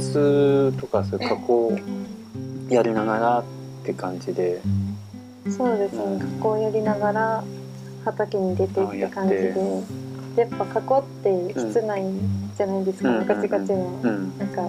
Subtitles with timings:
[0.00, 1.78] 術とかそういう加工
[2.68, 3.44] やりながらっ
[3.84, 4.60] て感じで。
[5.48, 5.96] そうです。
[5.96, 7.44] ね加工やりながら
[8.04, 9.54] 畑に出てって感じで。
[10.36, 12.04] やっぱ加工って室内
[12.56, 13.26] じゃないですか、うん。
[13.26, 14.38] ガチガチの、うん。
[14.38, 14.62] なんか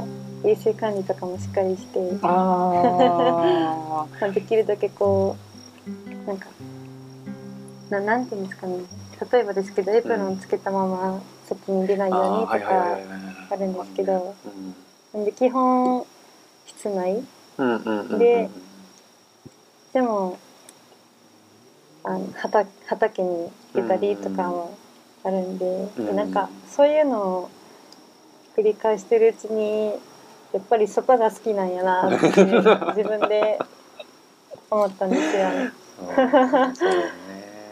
[0.44, 2.00] 衛生管理とかもしっかりして。
[2.24, 5.36] あ まあできるだけこ
[5.88, 6.48] うなんか
[7.90, 8.78] ななんていうんですかね。
[9.32, 12.98] 例えばですけどエプロンつけたまま外に出ないあようにとか
[13.52, 14.36] あるんですけど。
[14.46, 14.76] うん
[15.14, 16.06] で基本
[16.66, 17.24] 室内。
[17.58, 18.20] うんうんうんうん。
[18.20, 18.50] で
[19.94, 20.38] でも
[22.04, 24.78] あの畑畑に出たりとかも
[25.24, 25.66] あるんで,、
[25.98, 27.50] うんでなんかそういうのを
[28.58, 29.94] 繰り返してるうちに
[30.54, 32.44] やっぱり外が好きなんやなって 自
[33.04, 33.60] 分で
[34.70, 35.42] 思ったんですよ。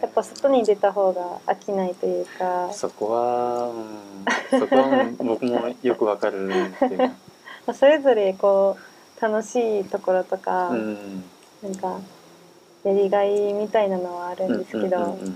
[0.01, 2.69] やっぱ外に出た方が飽きないというか。
[2.71, 3.69] そこは、
[4.51, 7.11] うん、そこは僕もよくわかるっていうか、
[7.69, 8.79] まあそれぞれこ
[9.19, 11.23] う楽しいところとか、うん、
[11.61, 11.99] なんか
[12.83, 15.35] やりがいみたいなのはあるんですけど、うんうんうん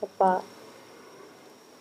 [0.00, 0.42] やっぱ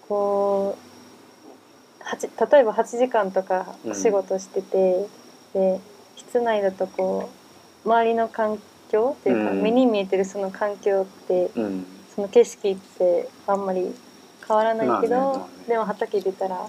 [0.10, 5.08] こう例えば8時間とかお仕事してて、
[5.54, 5.80] で
[6.18, 7.30] 室内だとこ
[7.86, 8.60] う周りの環
[8.92, 9.62] 境っていうか、うん。
[9.62, 11.64] 目に見えてるその環境ってうん。
[11.64, 13.96] うんその景色ってあんまり
[14.46, 15.38] 変わらないけど、まあね。
[15.38, 15.66] まあね。
[15.70, 16.68] でも畑出たら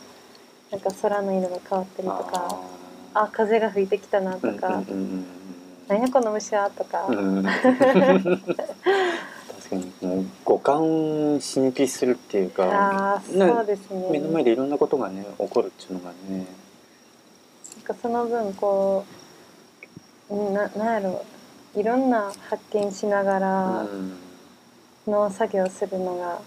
[0.71, 2.80] なんか空の色が変わったりとか
[3.15, 5.27] ああ風が吹いてきたなとか、ーうんうんうん
[5.89, 7.17] 何やこの虫はとか、うん。
[7.17, 7.59] う ん確
[9.71, 10.79] かにもう五感
[11.41, 13.21] 刺激するっていうか。
[13.27, 14.09] そうですね。
[14.11, 16.47] 目の前でいろんなことがね起こるっていうのがね。
[17.77, 19.05] なんかその分こ
[20.29, 21.25] ううんななんやろ
[21.75, 24.17] いろんな発見しながうらん。
[25.09, 26.41] 農作業するのが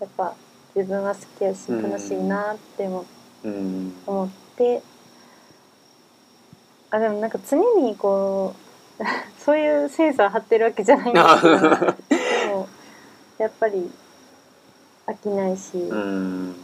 [0.00, 0.34] やっぱ
[0.74, 1.82] 自分は好きやしうん。
[1.82, 3.04] 楽しいなって思
[3.44, 3.92] うん。
[4.06, 4.82] 思って
[6.92, 8.54] あでもなんか常にこ
[9.00, 9.04] う
[9.42, 11.58] そういうセンサー張ってるわけじゃないんですけど。
[12.10, 12.68] でも
[13.38, 13.90] やっぱり
[15.06, 16.54] 飽きないし、うん。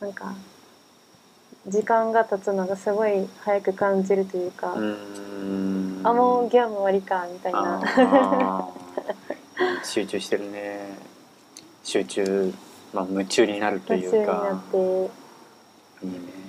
[0.00, 0.34] なんか
[1.66, 6.00] 時間が経つのがすごい早く感じるというか、うん。
[6.02, 8.68] あもうギャム終わりかみたいな。
[9.84, 10.96] 集中してるね。
[11.82, 12.54] 集中、
[12.94, 14.76] まあ、夢中になるという夢中になかって。
[16.06, 16.43] いいね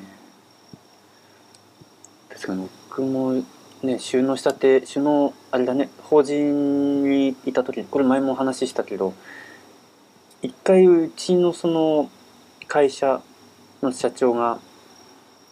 [2.45, 3.43] 確かに僕も
[3.81, 9.13] ね収納したて収納あれだね法人にいた時これ前もお話ししたけど
[10.43, 12.09] 一回うちのその
[12.67, 13.21] 会社
[13.81, 14.59] の社長が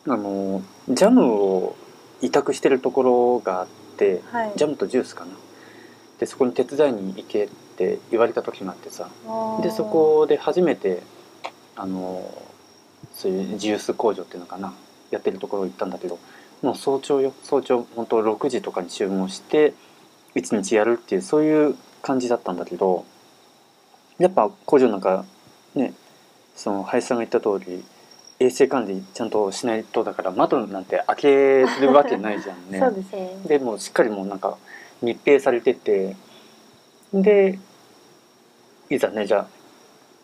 [0.07, 1.75] あのジャムを
[2.21, 3.67] 委託してるところがあっ
[3.97, 4.53] てはい。
[4.55, 5.31] ジャムとジュースかな。
[6.19, 9.07] でそこに手伝いに行けって言われた時があってさ。
[9.61, 11.01] でそこで初めて
[11.75, 12.27] あの
[13.13, 14.73] そういうジュース工場っていうのかな
[15.11, 16.17] やってるところ行ったんだけど
[16.63, 19.73] もう早朝よ早朝本当6時とかに注文して
[20.35, 23.05] 1日やるっていうそういう感じだったんだけど
[24.17, 25.25] やっぱ工場なんか
[25.75, 25.93] ね
[26.55, 27.83] その林さんが言った通り
[28.39, 32.79] 衛生管理ちゃんとしないとだから窓なんて開けるわけないじゃんね。
[32.81, 34.57] そうですねでもうしっかりもうなんか
[35.01, 36.15] 密閉されてて
[37.13, 37.59] で
[38.89, 39.47] いざねじゃあ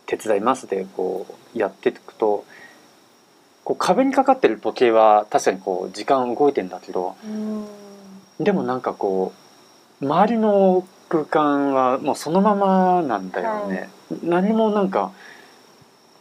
[0.05, 1.25] 手伝いますでこ
[1.55, 2.45] うやっていくと
[3.63, 7.65] こう壁にかかってる時計は確かにこう時間動いてんだけどうん。
[8.39, 9.33] でもなんかこ
[10.01, 13.89] う周りの空間はもうそのままなんだよね、
[14.23, 15.11] 何もなんか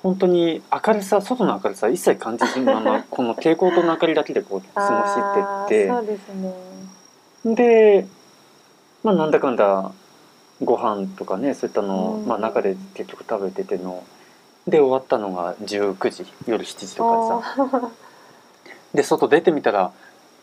[0.03, 5.91] 本当に明るさ外の明るさ一切感じずにまま この蛍光灯の明かりだけでこう過ごあしてって。
[5.91, 7.55] ーそうですね。
[7.55, 8.07] で、
[9.05, 9.93] まあ、なんだかんだ
[10.63, 12.27] ご飯とかねそういったのを、うん。
[12.27, 14.03] まあ、中で結局食べてての
[14.71, 17.91] で終わったのが19時夜7時とかでさ
[18.95, 19.93] で外出てみたら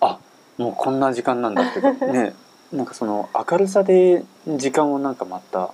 [0.01, 0.19] あ
[0.57, 1.81] もうこんな時間なんだって。
[2.11, 2.35] ね
[2.73, 5.69] なんかその明るさで時間をなんかまた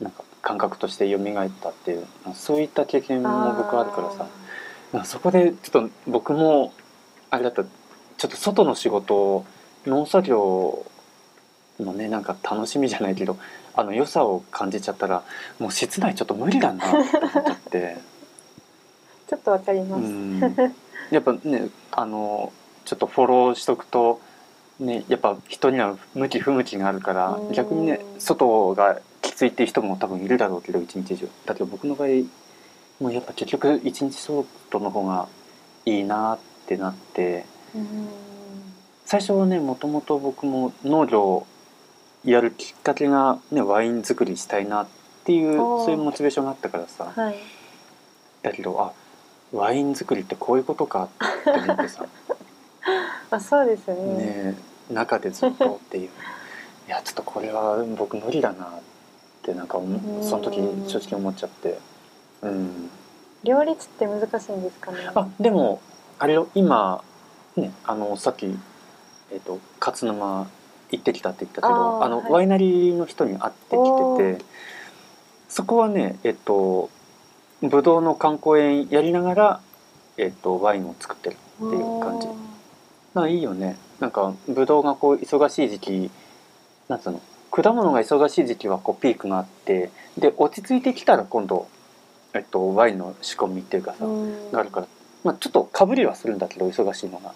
[0.00, 4.26] なんか感覚として蘇ったっていうそういった経験も僕あるからさ。
[4.92, 6.72] かそこでちょっと僕も
[7.30, 9.44] あれだったちょっと外の仕事
[9.86, 10.86] 農作業
[11.84, 13.38] のねなんか楽しみじゃないけど
[13.74, 15.22] あの良さを感じちゃったら
[15.58, 17.96] もう室内ちょっと無理だなって思っちゃって、
[19.28, 20.40] ちょっとわかります、うん、
[21.10, 22.52] やっぱねあの
[22.86, 24.20] ちょっとフォローしとくと、
[24.78, 27.52] ね、やっぱ人には向き不向きがあるからうん。
[27.52, 31.28] 逆にね外がきついっていう人も多分いるだろうけど一日中。
[31.44, 32.08] だけど僕の場合
[33.00, 34.46] もうやっぱ結局一日外
[34.80, 35.28] の方が
[35.84, 37.44] いいなってなって。
[37.74, 38.08] うん。
[39.04, 41.46] 最初はねもともと僕も農業
[42.26, 44.86] やるきっかけが、ね、ワイン作りしたいなっ
[45.24, 47.12] ていうそういうモチベーションがあったからさ。
[47.14, 47.36] はい。
[48.42, 48.92] だけどあ
[49.52, 52.04] ワイン作りってこういうことかって思ってさ。
[53.30, 54.24] あそうですよね。
[54.24, 54.58] ね
[54.90, 56.10] 中でずっとっていう。
[56.88, 58.68] いやちょっとこれは僕無理だなっ
[59.42, 61.78] てなんか思その時正直思っちゃって。
[62.42, 62.90] うん。
[63.44, 65.10] 両立って難しいんですかね。
[65.14, 65.80] あでも
[66.18, 67.04] あれよ今
[67.56, 68.46] ねあのさっき
[69.30, 70.48] えっ、と勝沼
[70.90, 72.32] 行ってきたって言ったけどあの、はい。
[72.32, 74.44] ワイナリーの人に会っておきてて
[75.48, 76.90] そこはねえっ、と
[77.62, 79.60] ブドウの観光園やりながら、
[80.18, 82.28] えっとワインを作ってるっていう感じ。
[83.14, 83.76] まあいいよね。
[84.00, 86.10] なんかブドウがこう忙しい時期
[86.88, 91.68] なんつうの果物が忙しい時期はこうピークがあってで落ち着いてきたら今度、
[92.34, 94.52] えっと、ワインの仕込みっていうかさ、うん。
[94.52, 94.86] があるから、
[95.24, 97.32] まあ、ちょっとかぶりはするんだけど忙しいのが。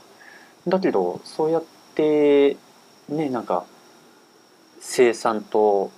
[0.68, 1.64] だけどそうやっ
[1.94, 2.56] て
[3.10, 3.64] ねなんか
[4.80, 5.90] 生産と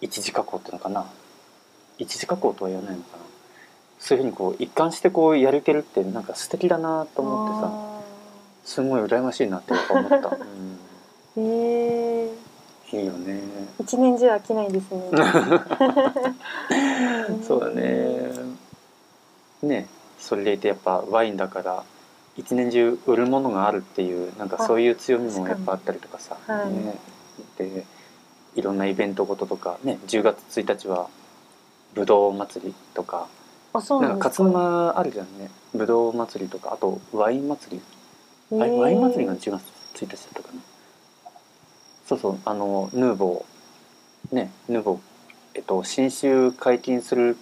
[0.00, 1.06] 一次加工っていうのかな。
[1.98, 3.22] 一次加工とは言わないのかな。
[3.98, 7.88] そういうふうにこう一貫してこうやれてるってなんか素敵だなと思ってさ。
[7.88, 7.92] あ
[8.64, 10.38] すごい羨ましいなって思った、
[11.36, 12.30] うん、え
[12.92, 13.40] いいよね。
[13.80, 15.10] 一年中飽きないですね。
[17.46, 18.30] そうだね。
[19.62, 19.88] ね
[20.18, 21.82] それでいてやっぱワインだから
[22.36, 26.72] 一年中売るものがあるっていうなんかそういう強みもやっぱあったりとかさ、はい。
[26.72, 26.96] ね、
[27.58, 27.84] で
[28.54, 31.08] いろんなイベントごととかね10月1日は
[31.94, 33.28] ぶどう祭りとか
[33.74, 34.28] あそうなんか。
[34.28, 35.50] 勝沼あるじゃんね。
[35.74, 37.82] ぶどう祭りとかあとワイン祭り。
[38.58, 38.76] あれへー。
[38.76, 39.62] ワイン祭りが10月
[39.94, 40.60] 1日だったかな。
[42.06, 44.34] そうそうあのヌーボー。
[44.34, 44.98] ねヌーボー。
[45.54, 47.36] えっと新酒解禁する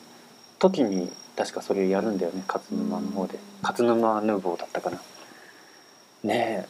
[0.58, 1.10] 時に
[1.40, 2.44] 確かそれやるんだよね。
[2.46, 3.38] 勝沼の方で。
[3.62, 4.98] 勝沼ヌーボーだったかな。
[6.22, 6.66] ね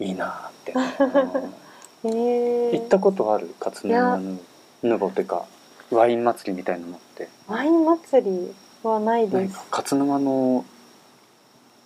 [0.00, 0.04] え。
[0.04, 0.78] いいなあって、う
[2.08, 3.54] んへえ行ったことある？
[3.58, 4.38] 勝沼ヌ
[4.82, 5.46] ヌーボーっていうか
[5.90, 7.28] ワイン祭りみたいなのって。
[7.48, 9.58] ワイン祭りはないです。
[9.70, 10.66] 勝沼の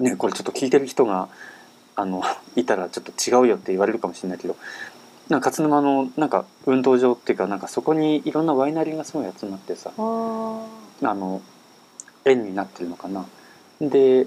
[0.01, 1.29] ねこれちょっと聞いてる人が
[1.95, 2.23] あの
[2.57, 4.57] いたらちょっと違うよって言われるかもしれないけど
[5.29, 11.41] なんか勝沼のなんか運動場っていうかなんかそこにいろんなワイナリーがすごい集まってさあの
[12.25, 13.27] 円になってるのかな。
[13.81, 14.27] で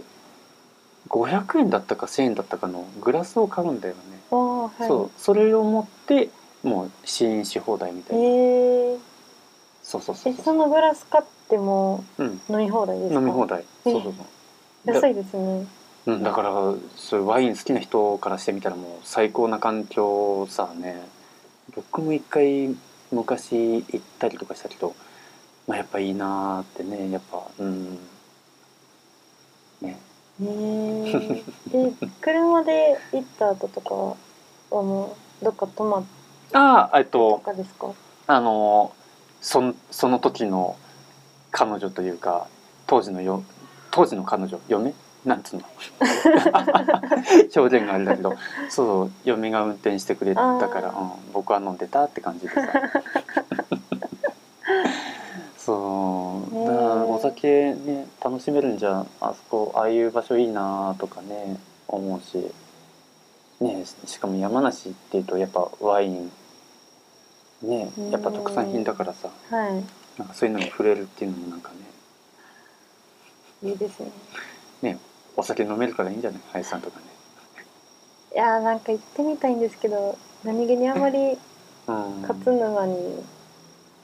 [1.09, 4.01] 500円だったか1,000円だったかのグラスを買うんだよね、
[4.31, 4.87] はい。
[4.87, 6.29] そうそれを持って
[6.63, 8.97] もう試飲し放題みたいな、へえ
[9.83, 12.41] そうそうそうえそのグラス買ってもうん。
[12.49, 13.19] 飲み放題ですか？
[13.19, 13.63] 飲み放題。
[13.85, 14.93] えそうそうそう。
[14.95, 15.67] 安いですね。
[16.07, 16.51] うん、だから
[16.95, 21.07] そういうワイン好きな人からしてみたらもう最高な環境さね。
[21.75, 22.75] 僕も一回
[23.11, 24.95] 昔行ったりとかしたけど、
[25.67, 27.97] まあ、やっぱいいなーってねやっぱうん。
[29.81, 29.99] ね。
[30.41, 33.95] へえで 車で行った後とか
[34.75, 36.03] はもうどっか泊まっ
[36.53, 37.87] ああえっととかですか？
[38.27, 38.91] あの
[39.41, 40.75] そんその時の
[41.51, 42.47] 彼女というか
[42.87, 43.43] 当時のよ
[43.91, 44.93] 当時の彼女嫁？
[45.25, 45.63] なんつうの？
[47.55, 48.35] 表現があれだけど
[48.69, 52.61] そう嫁が運転してくれたから、うん、僕は飲んでたって感じでさ
[55.65, 56.65] そう。
[56.65, 61.57] だからお酒ね楽しめるんじゃあそこああいう場所いいなとかね
[61.87, 62.51] 思うし。
[63.61, 66.31] ねしかも山梨っていうとやっぱワイン。
[67.63, 69.29] ねやっぱ特産品だからさ。
[69.49, 69.81] は
[70.17, 71.77] なんかそういうのに触れるっていうのもなんかね。
[73.63, 74.01] いいいです
[74.81, 74.99] ね。
[75.35, 76.41] お酒飲めるからいいんじゃない？
[76.51, 77.05] 林さんとかね。
[78.33, 81.37] いやーなんか行ってみたいんですけど何気にあまり
[81.87, 83.23] うん、勝沼に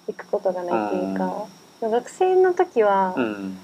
[0.08, 1.48] 行くことがないというか、
[1.90, 3.58] 学生の時はうん。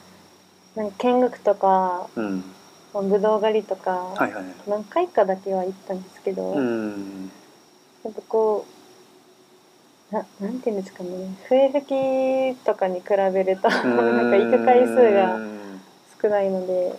[0.75, 2.43] なんか見学とかうん。
[2.93, 7.31] まあぶどう狩りとか、はいはい何回かだけは行ったんですけど、うやん
[8.09, 8.65] っぱこ
[10.11, 11.09] うななんていうんですかね
[11.49, 15.81] 笛吹きとかに比べると なんか行く回数がうん
[16.21, 16.97] 少ないので、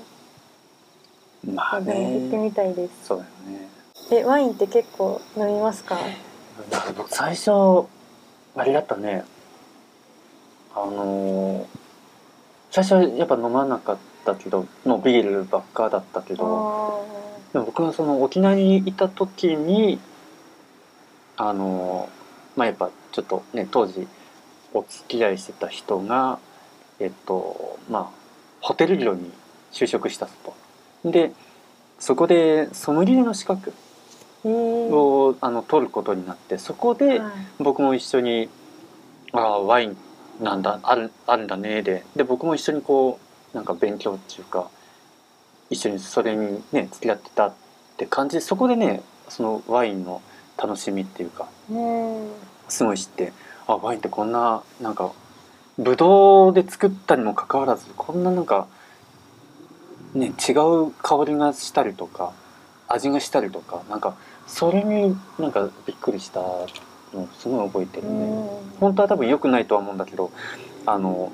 [1.53, 3.07] まあでも行ってねみたいです。
[3.07, 3.69] そうだよね。
[4.11, 5.97] えワインって結構飲みますか？
[6.97, 7.51] 僕最初
[8.57, 9.25] あれだったね
[10.75, 11.79] あのー
[12.71, 13.97] 最初はやっぱ飲まなかっ
[14.27, 17.07] たけどのビールばっかだったけあど
[17.55, 19.99] でも僕がその沖縄にいた時に
[21.39, 22.11] あの
[22.57, 24.07] まあやっぱちょっとね当時
[24.75, 26.39] お付き合いしてた人が
[27.01, 28.07] えっとまあ
[28.61, 29.31] ホテル業に
[29.73, 30.55] 就職したと。
[31.05, 31.33] で
[31.99, 33.73] そこでソムリエの資格
[34.45, 37.33] をあの取ることになってそこではい。
[37.61, 38.51] 僕も一緒に
[39.33, 39.97] 「ああワイン
[40.41, 42.05] なんだあるあるんだね」で。
[42.17, 43.19] で僕も一緒にこ
[43.53, 44.69] うなんか勉強っていうか
[45.71, 47.53] 一緒にそれにね付き合ってたっ
[47.97, 50.23] て感じでそこでねそのワインの
[50.57, 52.31] 楽しみっていうかうん。
[52.69, 53.33] すごい知って
[53.67, 55.13] あワインってこんななんか
[55.79, 58.67] ブドウで作ったにもかかわらずこんななんか
[60.15, 62.33] ね違う香りがしたりとか
[62.89, 64.17] 味がしたりとかなんか
[64.47, 66.41] それになんかびっくりした
[67.15, 68.51] のすごい覚えてるね。
[68.81, 70.31] 本当は多分良くないとは思うんだけど
[70.87, 71.33] あの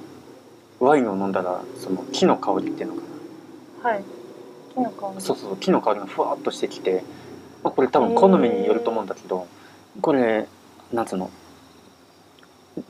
[0.81, 4.05] ワインを飲んだらその木の香りっていうのかはい。
[4.75, 5.21] 木の香なり。
[5.21, 7.05] そうそう木の香りがふわっとしてきて、
[7.63, 9.47] まあ、これ多分好みによると思うんだけど
[10.01, 10.49] これ
[10.93, 11.31] なんつうの？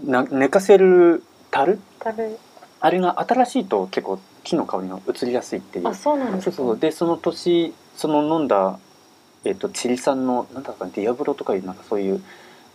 [0.05, 1.79] な寝かせる樽？
[1.99, 2.39] 樽。
[2.81, 5.89] あれが新しいと結構木の香りが移りやすいっていう。
[5.89, 6.57] あそうなんですか？
[6.57, 8.79] そうそうでその年その飲んだ、
[9.45, 12.23] えっとチリ産のなんだかディアブロとかいうなんかそういう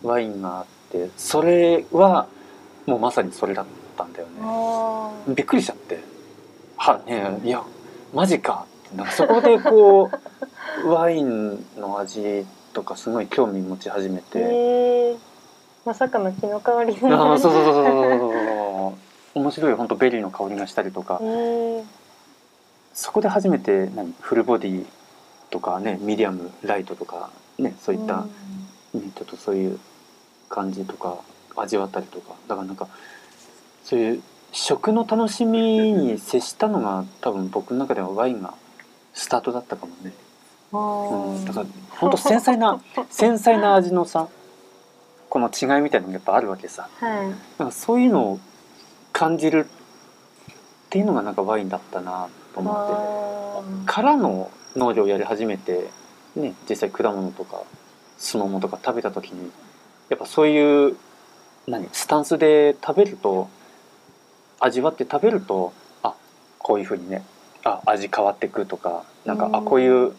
[0.03, 2.27] ワインがあってそれは
[2.85, 3.65] もうまさにそれだっ
[3.97, 5.33] たんだよね。
[5.35, 5.99] びっくりしちゃって。
[6.77, 7.63] はねいや
[8.13, 8.65] マジか。
[8.87, 10.09] ってなんかそこでこ
[10.83, 15.17] うワインの味とかすごい興味持ち始めて、
[15.85, 17.91] まさかの木の香りあーそうそうそうそうそ
[18.27, 18.97] うそ
[19.35, 21.19] う面白い本当ベリーの香りがしたりとか。
[22.91, 24.85] そこで初めて何フルボディ
[25.51, 28.25] とかねミディアムライトとかねそういった、
[28.93, 29.79] ねちょっとそういう
[30.49, 31.17] 感じとか
[31.55, 32.35] 味わったりとか。
[32.47, 32.87] だからなんか
[33.83, 38.53] そういう食の楽しみに接したのが多分僕の中ではワインが
[39.13, 40.13] スタートだったかもね、
[40.71, 40.79] あう
[41.33, 44.27] ん、ーだから本当繊細な 繊細な味のさ
[45.29, 46.89] この違いみたいなのがやっぱあるわけさ。
[46.99, 47.27] はい。
[47.59, 48.39] なんかそういうのを
[49.13, 53.91] 感じるっていうのがなんかワインだったなと思って。
[53.91, 55.89] からの農業をやり始めて、
[56.35, 57.61] ね、実際果物とか
[58.19, 59.49] スモモとか食べた時に
[60.09, 60.97] やっぱそういう
[61.67, 63.49] 何スタンスで食べると
[64.59, 65.73] 味わって食べると
[66.03, 66.13] あ
[66.59, 67.23] こういうふうにね
[67.63, 69.55] あ味変わってくとかなんか、うん。
[69.55, 70.13] あこういう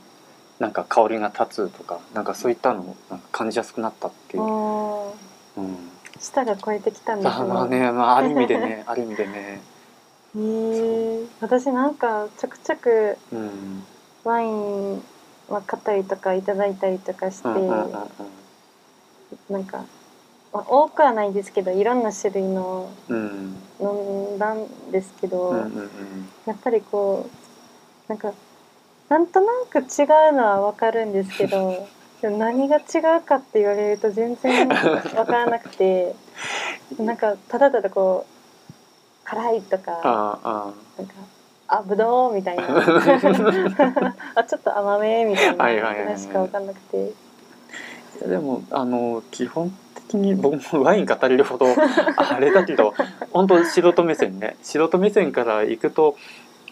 [0.59, 2.97] なんか香りが立つとかなんかそういったのを
[3.33, 4.43] 感じやすくなったっていう。
[4.43, 5.77] うん。
[6.19, 9.63] 舌が超えてきたんですあまあね、まあ、ある意味でね ある意味でね。
[10.37, 13.85] へえ私なんかちょくちょくうん。
[14.25, 15.03] ワイン
[15.55, 17.49] は買ったりとかいただいたりとかして、
[19.49, 19.85] なんか、
[20.53, 23.57] まあ、多くはないですけどいろんな種類のうん。
[23.81, 25.55] 飲んだんですけど、
[26.47, 27.27] やっぱりこ
[28.09, 28.33] うなんか
[29.09, 31.89] なんとなく違うのはわかるんですけど
[32.21, 34.77] でも何が違うかって言われると全然わ
[35.25, 36.15] からなくて
[36.99, 39.93] なんかただただこう辛いとか
[40.99, 41.15] なんか
[41.73, 42.65] あぶどうみたいな。
[44.35, 45.65] あちょっと甘めみたいな。
[45.65, 46.05] はいはいはいはい。
[46.05, 47.13] ぐらいしかわかんなくて。
[48.27, 51.67] でもあの基本的に僕もワイン語れるほど
[52.19, 52.93] あれだけど
[53.33, 54.57] 本当素人目線ね。
[54.63, 56.17] 素人目線から行くと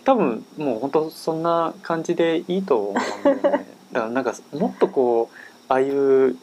[0.05, 3.67] 多分もう本当そんな感じでいいと思うんだよね。
[3.93, 5.37] だからなんかもっとこう
[5.69, 6.37] ああいう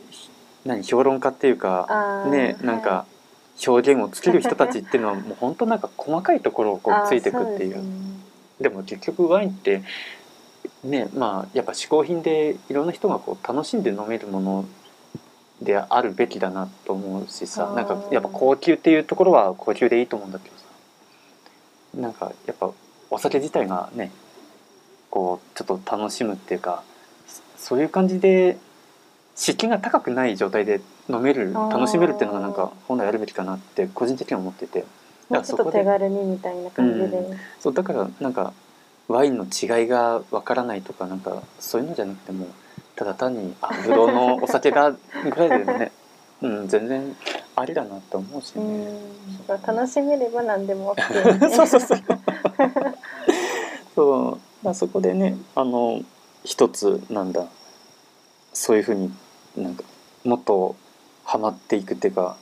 [0.65, 3.05] 何評論家っていうかねなんか
[3.67, 7.83] 表現をつける人たちっていうのはもう本当なんか細かいところをこうついていくっていう
[8.59, 9.83] でも結局ワインって
[10.83, 14.65] ねまあやっぱ嗜好品でいろんな人がこう楽しんで飲めるもの
[15.61, 20.63] であるべきだなと思うしさなんかやっぱ高級っていうところは高級でいいと思うんだけどさ
[21.95, 22.71] なんかやっぱ
[23.09, 24.11] お酒自体がね
[25.09, 26.83] こうちょっと楽しむっていうか
[27.57, 28.57] そそういう感じで
[29.35, 34.85] 湿気が高くない状態で飲める楽しめるっていうのがなんか本来あるべきかなって個人的には思ってて。
[35.29, 38.53] もうちょっと手軽にみたいな感じで、うそうだからなんか
[39.07, 42.47] ワインの違いがわからないとかなんかそういうのじゃなくても
[42.95, 45.91] ただ単にあブドウのお酒がぐらいでね、
[46.41, 47.15] うん、全然
[47.55, 48.65] ありだなと思うしうね。
[48.65, 51.99] んだから楽しめれば何でも OK そうそうそう。
[53.95, 56.01] そう、まあ、そこでねあの
[56.43, 57.45] 一つなんだ。
[58.53, 59.13] そういうふうに
[59.57, 59.83] なんか
[60.23, 60.75] もっと
[61.25, 62.37] ハマっていくっていうか、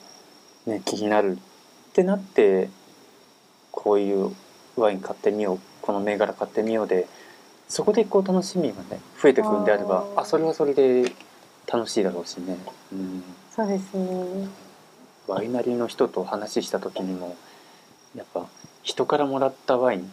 [0.68, 1.40] ね、気になる
[1.94, 2.70] ってなって
[3.72, 4.36] こういう
[4.78, 7.06] ワイン買ってみようこの銘柄買ってみようで
[7.70, 11.12] そこでこう楽しみがね増えてくるんであればあそれはそれで
[11.72, 12.58] 楽しいだろうしね。
[12.92, 13.24] うん。
[13.56, 14.48] そうですね。
[15.28, 17.38] ワイナリーの人と話した時にも
[18.16, 18.48] やっぱ
[18.82, 20.12] 人からもらったワイン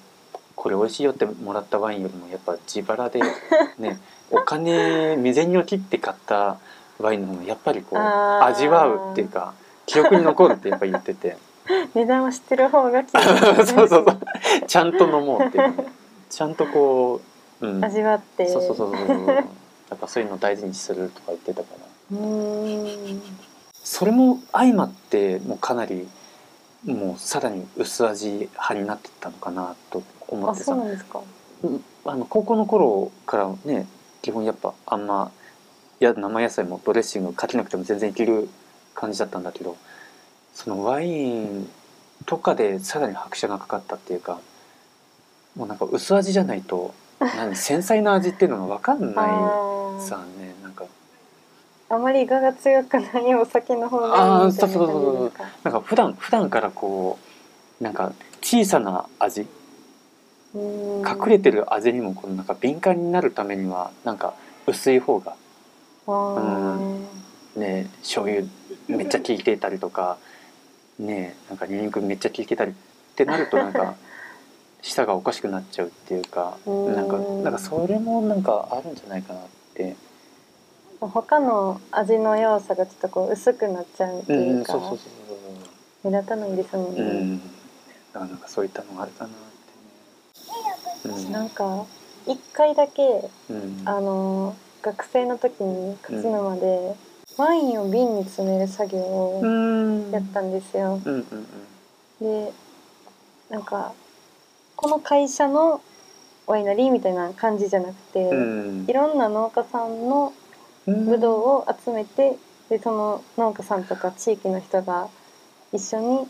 [0.54, 3.20] これ美味しいよってもらったワインよりもやっぱ自腹で
[3.80, 3.98] ね
[4.30, 6.58] お金未然を切って買った
[6.98, 9.54] ワインの方がやっぱりこう味わうっていうか
[9.86, 11.36] 記憶に残るってやっぱ言ってて
[11.94, 14.06] 値段を知ってる方が気 そうにそうそう。
[14.66, 15.76] ちゃんと飲もうっていう。
[15.76, 15.86] ね
[16.28, 17.20] ちゃんとこ
[17.60, 18.48] う、うん、味わって。
[18.48, 19.26] そうそうそうそうそう。
[19.26, 19.42] や
[19.96, 21.68] っぱそういうの大事にするとか言ってたか
[22.12, 22.16] ら。
[22.16, 23.22] うーん。
[23.82, 26.08] それも相まってもうかなり
[26.84, 30.66] もうさらに薄味派になってったのかなと思あってさ。
[30.66, 31.20] そうなんですか。
[31.64, 33.86] うんあの高校の頃からね
[34.22, 35.30] 基本やっぱあんま
[36.00, 38.48] いや生野菜もドレッシングかけなくても全然いける
[38.94, 39.76] 感じだったんだけど
[40.54, 41.68] そのワイン
[42.26, 44.40] とかでさらに拍車がかかったっていうか
[45.56, 49.28] もうなんか薄味じゃないと何繊細な味っていうのが分かんない
[50.02, 50.84] さねなんか。
[51.88, 54.38] あまり我が強くないお酒の方がいいみたいな。
[54.38, 55.32] 感じですかそうそうそうそう。
[55.64, 57.18] なんか普段普段からこ
[57.80, 59.46] うなんか小さな味。
[60.54, 61.00] うん。
[61.00, 64.34] 隠れてる味にもこうなんか敏感になるためにはなんか
[64.66, 65.34] 薄い方が
[66.06, 67.60] あー。
[67.60, 68.46] ね醤油
[68.86, 70.16] めっちゃ効いていたりとか
[71.00, 72.74] ねなんかニンニクめっちゃ効いてたりっ
[73.16, 73.94] てなるとなんか
[74.82, 76.94] 舌がおかしくなっちゃうっていうかうん。
[76.94, 79.42] なんかなんかそれもなんかあるんじゃないかなっ
[79.74, 79.96] て。
[81.00, 85.04] 他の味の要素がちょっとこう薄くなっちゃうってうんいうか、そうそうそ
[86.04, 86.10] う。
[86.10, 87.38] 目立たないですもんね、そううん。
[87.38, 89.32] だからなんかそういったのがあるかなっ
[91.02, 91.30] てね。
[91.30, 91.86] なんか
[92.26, 93.82] 一回だけうんうん。
[93.86, 96.94] あの学生の時に勝沼で、
[97.40, 100.10] ワインを瓶に詰める作業をうん。
[100.10, 101.00] やったんですよ。
[101.02, 101.24] うんうん
[102.20, 102.52] で
[103.48, 103.94] なんか
[104.76, 105.80] この会社の
[106.46, 108.86] ワイナリーみたいな感じじゃなくて、うん。
[108.86, 110.34] いろんな農家さんの
[110.86, 112.36] うんブドウを集めて
[112.68, 115.08] でその農家さんとか地域の人が
[115.72, 116.28] 一緒に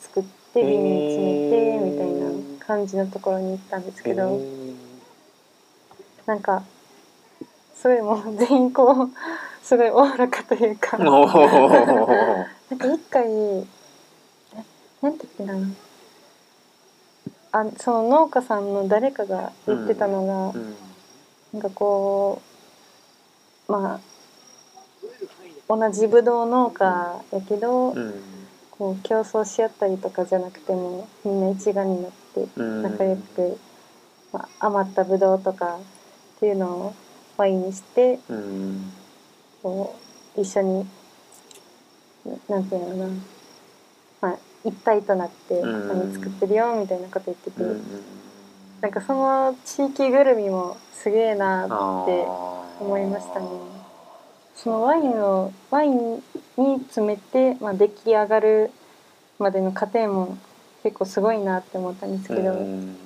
[0.00, 4.40] 作って瓶に詰めてみたいな感じのところに行ったんですけど、
[6.26, 6.64] なんか
[7.80, 9.10] すごいもう全員こう
[9.62, 10.98] すごいおおらかというか。
[10.98, 13.34] なんか一回な
[15.00, 15.74] なんて言ってな
[17.52, 20.74] あその農家さんの誰かが言ってたのが、うん。
[21.54, 22.42] なんかこ
[23.66, 24.00] うまあ
[25.68, 28.14] 同じブドウ農家やけど、うん。
[28.72, 32.82] こう競争し合ったりとかじゃなくてもみんな一丸になってうん。
[32.82, 33.58] 仲良く、
[34.34, 36.94] まあ、余ったブドウとかっていうのを
[37.40, 38.92] ワインにしてうん。
[39.62, 39.96] こ
[40.36, 40.86] う一緒に
[42.48, 43.08] ななんていうのかな、
[44.20, 45.88] まあ、一体となってうん。
[45.88, 47.82] 何作ってるよみたいなこと言ってて、うん。
[48.82, 52.26] なんかその地域ぐるみもすげえなって
[52.78, 53.46] 思いましたね。
[54.54, 56.16] そのワインをワイン
[56.58, 58.70] に詰めて、まあ、出来上がる
[59.38, 60.36] までの過程も
[60.82, 62.86] 結構すごいなって思ったんですけど、うん。
[62.86, 62.96] なん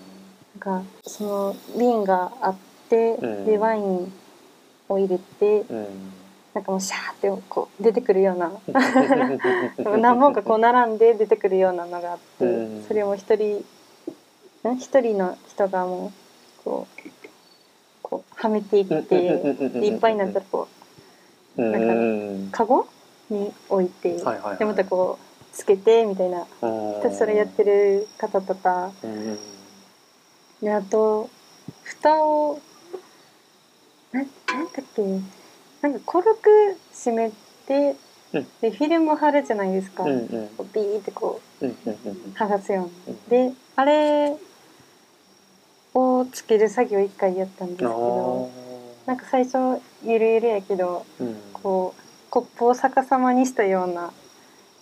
[0.58, 2.56] かその瓶があっ
[2.88, 3.46] て、うん。
[3.46, 4.12] でワイン
[4.94, 5.86] を入れてうん。
[6.54, 8.52] なんかもうシャーってこう出てくるような。
[9.98, 12.84] 何本かこう並んで出てくるようなのがあって、うん。
[12.86, 13.64] それを一人
[14.62, 14.76] ん？
[14.76, 16.12] 一人の人がも
[16.60, 17.10] うこう
[18.02, 19.02] こうはめていって、
[19.80, 20.68] でいっぱいになったらこ
[21.56, 22.48] ううん。
[22.52, 22.86] カゴ
[23.30, 24.58] に置いて、はいはいはい。
[24.58, 26.46] でまたこうつけてみたいなひ
[27.02, 28.92] たすらやってる方とか。
[29.02, 29.38] うん。
[30.62, 31.28] であと
[31.82, 32.60] 蓋を
[34.14, 34.30] ななんだ
[34.80, 35.02] っけ。
[35.82, 37.30] なんかコルク閉め
[37.66, 37.96] て、
[38.32, 38.46] うん。
[38.60, 40.26] でフィルム貼るじゃないですか、うんうん。
[40.72, 41.66] ビーってこう
[42.34, 43.20] 剥がすよううんに。
[43.28, 44.36] であれ
[45.94, 49.08] をつける作業一回やったんですけあどー。
[49.08, 49.58] なんか最初
[50.04, 51.36] ゆるゆるやけどうん。
[51.52, 54.12] こうコップを逆さまにしたような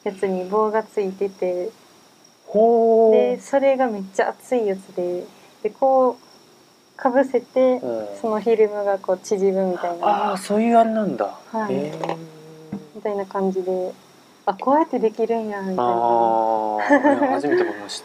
[0.04, 1.70] やつに棒がついてて。
[2.52, 5.24] でそれがめっちゃ熱いやつで
[5.62, 6.31] でこう
[6.96, 8.20] かぶせてうん。
[8.20, 10.32] そのフィルムがこう縮むみたいあな。
[10.32, 11.38] あそういうあれなんだ。
[11.50, 11.74] はい。
[11.74, 12.16] へー。
[12.94, 13.92] みたいな感じで
[14.44, 15.82] あこうやってできるんやみたいな。
[15.84, 16.80] ああ
[17.34, 18.02] 初めて僕も知っ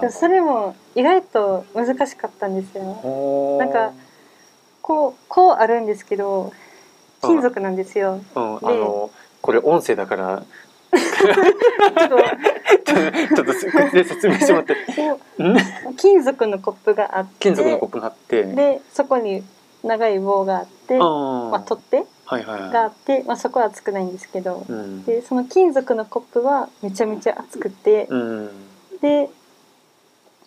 [0.00, 0.10] た。
[0.10, 3.56] それも意外と難しかったんですよ。
[3.58, 3.92] なんか
[4.82, 6.52] こうこうあるんですけど
[7.22, 8.20] 金属なんですよ。
[8.34, 9.10] うん、あの
[9.42, 10.42] これ音声だから。
[10.96, 12.16] ちょっと
[13.34, 14.76] ちょっとす口で説明してもらって。
[15.96, 17.30] 金属のコップがあって。
[17.40, 18.44] 金属のコップがあって。
[18.44, 19.44] でそこに
[19.84, 22.70] 長い棒があってまあ、取っ手はいはいはい。
[22.70, 25.04] があって、まあ、そこは熱くないんですけどうん。
[25.04, 28.50] でその金属のコップはめちゃめちゃ熱くてうん。
[29.00, 29.30] で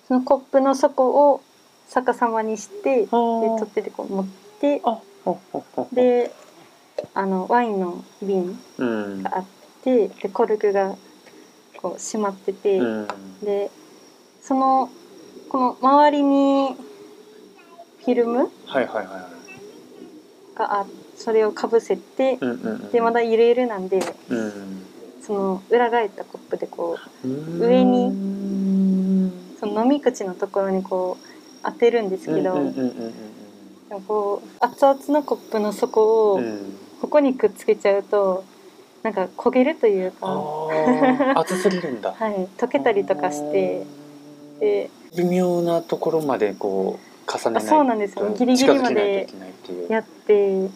[0.07, 1.41] そのコップの底を
[1.89, 4.27] 逆さまにしてで取っ手でこう持っ
[4.59, 4.81] て
[5.93, 6.31] で
[7.13, 9.45] あのワインの瓶うんがあっ
[9.83, 10.95] てでコルクが
[11.81, 13.07] こう閉まってて、うん。
[13.41, 13.71] で
[14.41, 14.89] その
[15.47, 16.75] この周りに
[18.03, 19.29] フィルムはいはいはいは
[20.55, 20.57] い。
[20.57, 22.91] があそれをかぶせて、うんうんうん。
[22.91, 24.85] でまだゆるゆるなんでうん。
[25.21, 27.61] その裏返ったコップでこううん。
[27.61, 31.25] 上にその飲み口のところにこう
[31.63, 33.13] 当てるんですけど、うんうんうんうん
[33.89, 36.41] でもこう熱々のコップの底を
[37.01, 38.43] ここにくっつけちゃうと
[39.03, 42.13] なんか焦げるというあか、ー熱すぎるんだ。
[42.17, 43.83] はい、溶けたりとかして。
[44.59, 48.29] で微妙なところまでこう重ねないそうなんですよ。
[48.37, 49.27] ギリギリまで
[49.87, 50.69] やって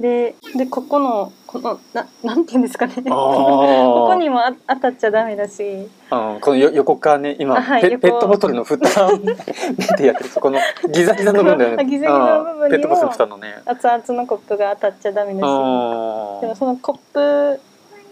[0.00, 2.94] ででここのこのななんていうんですかね。
[2.96, 5.62] こここにもあ当たっちゃダメだし。
[5.64, 7.96] うん、このよ横側ね今、あはい横。
[7.96, 8.86] ペペットボトルの蓋
[9.96, 10.58] でやってるそこの
[10.92, 11.76] ギザギザの部分だよね。
[11.80, 13.54] あギザギザの部分ペットボトルの蓋のね。
[13.64, 15.42] 熱々のコップが当たっちゃダメだし。
[15.42, 17.60] あでもそのコップ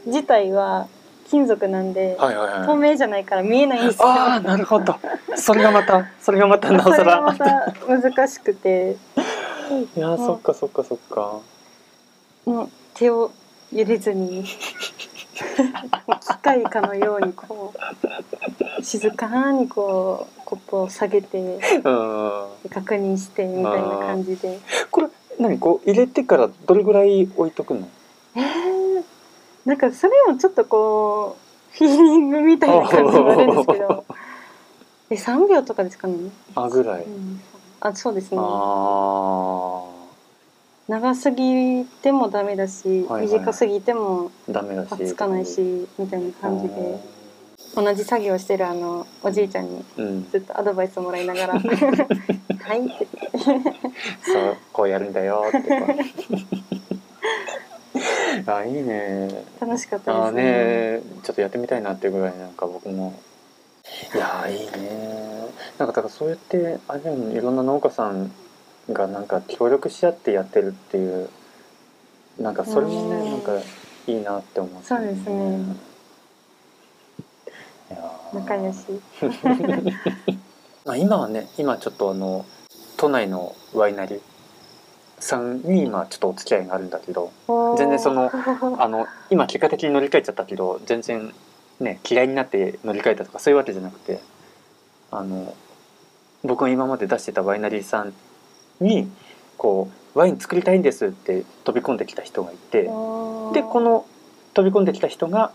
[0.07, 0.89] 自体は
[1.29, 2.67] 金属なんで、はいはいはい。
[2.67, 4.09] 透明じゃないから見えないんですよ。
[4.09, 4.97] ああなるほど。
[5.37, 7.35] それがまたそれがまたなおさら。
[7.35, 8.97] た難しくて。
[9.97, 11.41] いやーそっかそっかそっか
[12.47, 13.33] もう手を
[13.73, 14.59] 入れずに機
[16.43, 21.61] 械かのようにこう静かにこうコップを下げてうん。
[22.71, 24.61] 確認してみたいな感じで。
[24.91, 27.89] これ何こう入れてからどれぐらい置いとくの？
[28.37, 29.05] えー、
[29.65, 31.37] なんかそれもちょっとこ
[31.75, 34.05] うフィーリングみたいな感じもあるんですけど。
[35.11, 37.41] え3秒とかですかね、あぐらい、うん、
[37.81, 38.39] あそうですね。
[38.41, 39.85] あ
[40.87, 43.27] 長すぎてもダメだし、はいはい。
[43.27, 45.07] 短すぎてもあダメだし。
[45.07, 47.01] つかないしみたいな感じで。
[47.75, 50.31] 同じ作業してるあのおじいちゃんにうん。
[50.31, 51.63] ずっとアドバイスをもらいながら「はい」
[52.87, 53.07] っ て
[54.25, 55.45] そうこうやるんだよ。
[55.49, 55.69] って
[58.47, 59.45] あいいね。
[59.61, 60.43] 楽しかったですね。
[60.43, 63.15] ねちょっとやってみたいなっていうぐらいなんか僕も。
[64.15, 65.49] いやーいいね。
[65.79, 68.31] なんかだからそうやってあれいろんな農家さん
[68.93, 71.31] がなんか協力し合ってやってるっていう
[72.39, 73.25] なんかそれもうん。
[73.25, 73.53] ねなんか
[74.07, 75.77] いいなって思うそうですね。
[78.35, 78.79] 仲良し。
[80.85, 82.45] まあ今はね今ちょっとあの
[82.97, 84.21] 都内のワイナリー
[85.19, 87.33] さんに今ちょっとお付き合いがあるんだけど
[87.79, 88.31] 全然その
[88.79, 91.33] あの今結果的に乗り換えちゃったけど全然
[91.81, 94.21] ね嫌いになって乗り換えたとかそういうわけじゃなくて
[95.11, 95.55] あの
[96.43, 98.13] 僕が今まで出してたワイナリーさん
[98.81, 99.11] に
[99.57, 104.07] こうワイン作りたいんですって飛び込んできた人がいてでこの
[104.55, 105.53] 飛び込んできた人が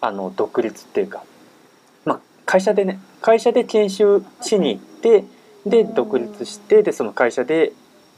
[0.00, 1.24] あの独立っていうか、
[2.04, 5.24] まあ、会社でね会社で研修しに行って
[5.66, 7.72] で独立してでその会社で、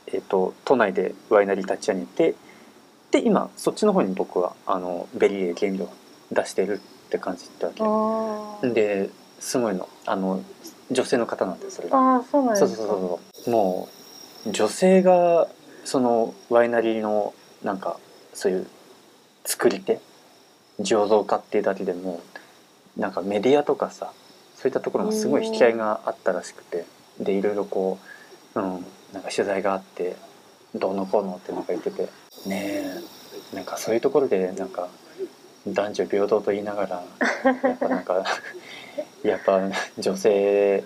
[0.08, 2.34] えー、と都内でワイナリー立ち上げて
[3.12, 5.88] で今そっちの方に僕はあのベリーエ原料
[6.32, 8.70] 出してるって感じってわけ。
[8.70, 10.42] ですごいのあの
[10.90, 11.98] 女性の方なんですそれが。
[11.98, 12.88] ああそうなんそうですか。
[12.88, 14.05] そうそうそうもう
[14.46, 15.48] 女性が
[15.84, 17.98] そのワイナリーのなんか
[18.32, 18.66] そういう
[19.44, 20.00] 作り手
[20.80, 22.20] 醸造家っていうだけでも
[22.96, 24.12] なんかメディアとかさ
[24.56, 26.84] そういったところがすごい引き合いがあったらしくて
[27.20, 27.98] でいろいろこ
[28.54, 30.16] う、うん、なんか取材があって
[30.74, 32.08] どうのこうのってなんか言ってて
[32.46, 32.84] ね
[33.52, 34.88] えなんかそういうところでなんか
[35.66, 37.04] 男女平等と言いながら
[37.66, 38.24] やっぱなんか
[39.22, 39.60] やっぱ
[39.98, 40.84] 女性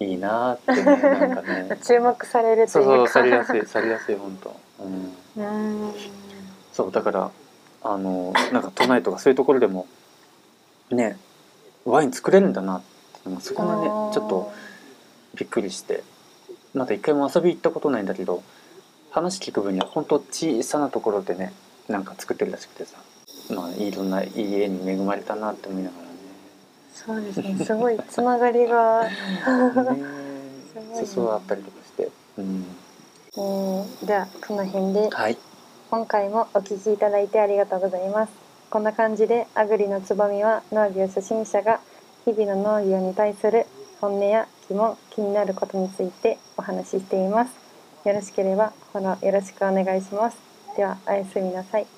[0.00, 1.78] いいなってねなんかね。
[1.82, 2.96] 注目されるとそういうか。
[2.96, 4.56] そうされやすいされやすい本当。
[4.84, 5.44] うん。
[5.44, 5.94] うん。
[6.72, 7.30] そうだから
[7.82, 9.86] あのなんか都内とかそういうところでも
[10.90, 11.16] ね
[11.84, 14.52] ワイン作れるんだなってそこがねちょっと
[15.34, 16.02] びっくりして。
[16.74, 18.42] まだ一回も遊び行ったことないんだけど
[19.10, 21.54] 話聞く分には本当小さなところでね
[21.88, 22.98] なんか作ってるらしくてさ。
[23.50, 26.05] まあいろんないい家に恵まれたなって思いなが
[26.96, 27.62] そうですね。
[27.62, 29.02] すごいつながりが。
[29.04, 30.06] らねね
[30.74, 32.64] ごいねったりとかして、うん、
[33.36, 35.36] えー、ではこの辺ではい
[35.90, 38.32] 今回もお聞きいただいてありがとうございます。
[38.70, 41.80] こんな感じでアグリのつぼみは農業初心者が
[42.24, 43.66] 日々の農業に対する
[44.00, 47.52] 本音や疑問気になることについてお話ししています。
[48.08, 50.38] よろしければフォローよろしくお願いします。
[50.76, 51.95] ではおやすみなさい。